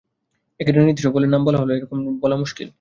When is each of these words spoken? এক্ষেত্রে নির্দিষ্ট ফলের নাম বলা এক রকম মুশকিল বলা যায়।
এক্ষেত্রে 0.59 0.83
নির্দিষ্ট 0.83 1.09
ফলের 1.13 1.29
নাম 1.29 1.41
বলা 1.45 1.57
এক 1.75 1.83
রকম 1.83 1.97
মুশকিল 1.97 2.19
বলা 2.23 2.35
যায়। 2.57 2.69